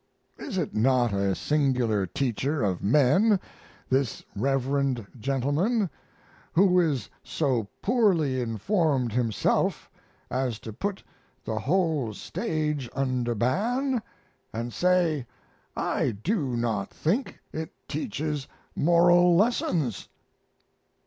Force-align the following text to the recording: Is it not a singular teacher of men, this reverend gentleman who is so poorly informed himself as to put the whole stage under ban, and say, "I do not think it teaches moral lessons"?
Is 0.39 0.57
it 0.57 0.73
not 0.73 1.13
a 1.13 1.35
singular 1.35 2.07
teacher 2.07 2.63
of 2.63 2.81
men, 2.81 3.39
this 3.87 4.25
reverend 4.35 5.05
gentleman 5.19 5.91
who 6.53 6.79
is 6.79 7.07
so 7.23 7.67
poorly 7.83 8.41
informed 8.41 9.13
himself 9.13 9.91
as 10.31 10.57
to 10.61 10.73
put 10.73 11.03
the 11.45 11.59
whole 11.59 12.15
stage 12.15 12.89
under 12.95 13.35
ban, 13.35 14.01
and 14.51 14.73
say, 14.73 15.27
"I 15.77 16.17
do 16.23 16.57
not 16.57 16.89
think 16.91 17.39
it 17.53 17.71
teaches 17.87 18.47
moral 18.75 19.35
lessons"? 19.35 20.09